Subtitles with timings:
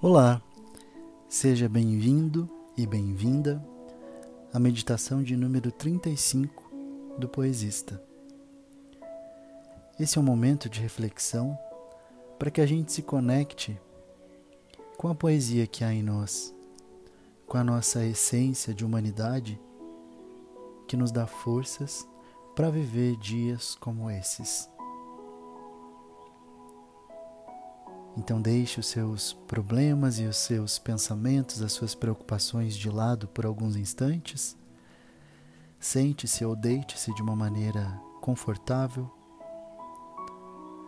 [0.00, 0.40] Olá,
[1.28, 3.60] seja bem-vindo e bem-vinda
[4.52, 6.70] à meditação de número 35
[7.18, 8.00] do Poesista.
[9.98, 11.58] Esse é um momento de reflexão
[12.38, 13.76] para que a gente se conecte
[14.96, 16.54] com a poesia que há em nós,
[17.44, 19.60] com a nossa essência de humanidade
[20.86, 22.06] que nos dá forças
[22.54, 24.70] para viver dias como esses.
[28.18, 33.46] Então deixe os seus problemas e os seus pensamentos, as suas preocupações de lado por
[33.46, 34.56] alguns instantes.
[35.78, 39.08] Sente-se ou deite-se de uma maneira confortável.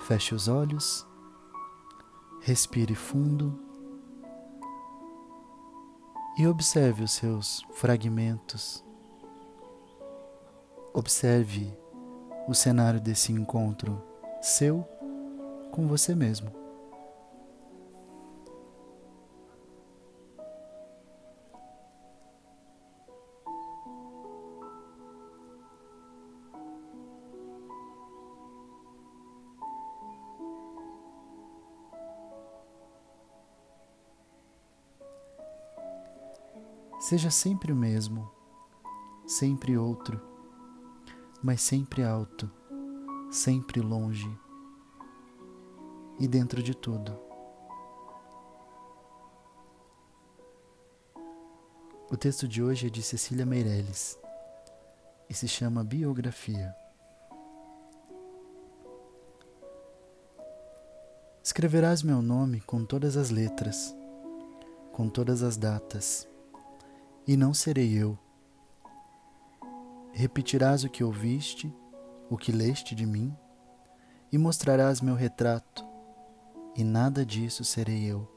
[0.00, 1.06] Feche os olhos.
[2.42, 3.58] Respire fundo.
[6.36, 8.84] E observe os seus fragmentos.
[10.92, 11.74] Observe
[12.46, 14.02] o cenário desse encontro
[14.42, 14.86] seu
[15.72, 16.63] com você mesmo.
[37.04, 38.30] Seja sempre o mesmo,
[39.26, 40.18] sempre outro,
[41.42, 42.50] mas sempre alto,
[43.30, 44.40] sempre longe
[46.18, 47.14] e dentro de tudo.
[52.10, 54.18] O texto de hoje é de Cecília Meirelles
[55.28, 56.74] e se chama Biografia.
[61.42, 63.94] Escreverás meu nome com todas as letras,
[64.90, 66.32] com todas as datas
[67.26, 68.18] e não serei eu.
[70.12, 71.72] Repetirás o que ouviste,
[72.28, 73.34] o que leste de mim,
[74.30, 75.84] e mostrarás meu retrato,
[76.76, 78.30] e nada disso serei eu.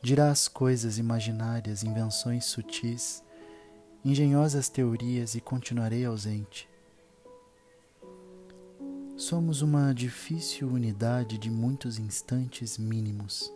[0.00, 3.22] Dirás coisas imaginárias, invenções sutis,
[4.04, 6.68] engenhosas teorias e continuarei ausente.
[9.16, 13.52] Somos uma difícil unidade de muitos instantes mínimos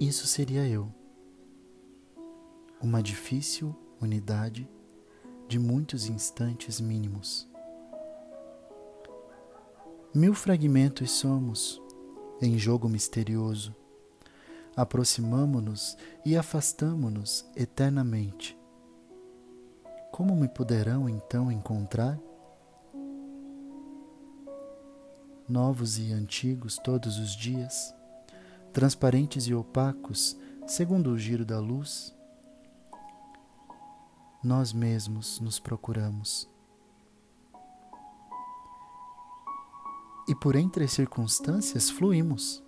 [0.00, 0.94] Isso seria eu.
[2.80, 4.70] Uma difícil unidade
[5.48, 7.50] de muitos instantes mínimos.
[10.14, 11.82] Mil fragmentos somos
[12.40, 13.74] em jogo misterioso.
[14.76, 18.56] Aproximamo-nos e afastamo-nos eternamente.
[20.12, 22.16] Como me poderão então encontrar?
[25.48, 27.97] Novos e antigos todos os dias
[28.78, 32.16] transparentes e opacos, segundo o giro da luz,
[34.40, 36.48] nós mesmos nos procuramos.
[40.28, 42.62] E por entre as circunstâncias fluímos,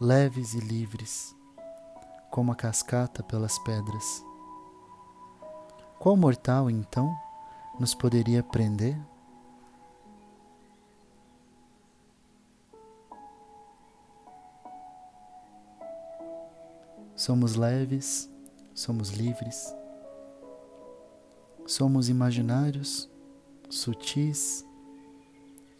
[0.00, 1.36] leves e livres,
[2.30, 4.24] como a cascata pelas pedras.
[5.98, 7.14] Qual mortal, então,
[7.78, 8.98] nos poderia prender?
[17.22, 18.28] Somos leves,
[18.74, 19.72] somos livres,
[21.64, 23.08] somos imaginários,
[23.70, 24.66] sutis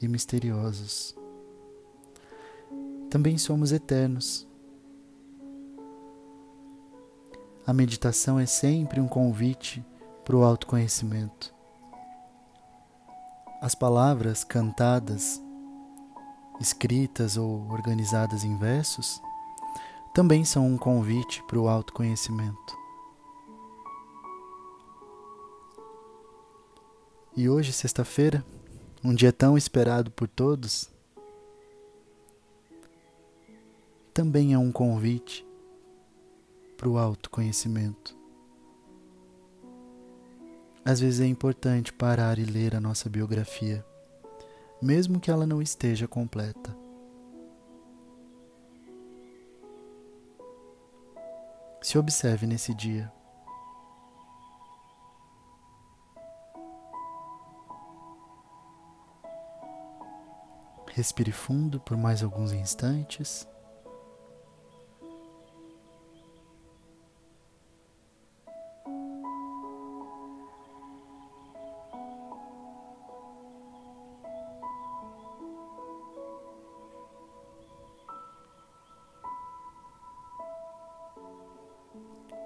[0.00, 1.16] e misteriosos.
[3.10, 4.46] Também somos eternos.
[7.66, 9.84] A meditação é sempre um convite
[10.24, 11.52] para o autoconhecimento.
[13.60, 15.42] As palavras cantadas,
[16.60, 19.20] escritas ou organizadas em versos
[20.12, 22.76] também são um convite para o autoconhecimento.
[27.34, 28.44] E hoje, sexta-feira,
[29.02, 30.90] um dia tão esperado por todos,
[34.12, 35.46] também é um convite
[36.76, 38.14] para o autoconhecimento.
[40.84, 43.82] Às vezes é importante parar e ler a nossa biografia,
[44.82, 46.81] mesmo que ela não esteja completa.
[51.92, 53.12] Se observe nesse dia.
[60.94, 63.46] Respire fundo por mais alguns instantes.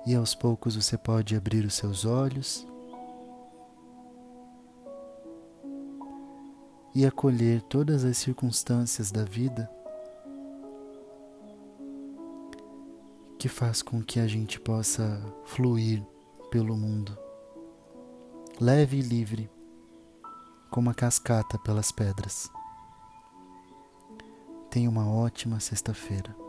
[0.07, 2.67] E aos poucos você pode abrir os seus olhos
[6.95, 9.69] e acolher todas as circunstâncias da vida
[13.37, 16.03] que faz com que a gente possa fluir
[16.51, 17.19] pelo mundo,
[18.61, 19.51] leve e livre,
[20.71, 22.49] como a cascata pelas pedras.
[24.71, 26.46] Tenha uma ótima sexta-feira.